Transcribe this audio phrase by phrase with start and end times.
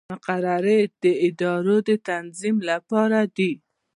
[0.13, 3.51] مقررې د ادارو د تنظیم لپاره دي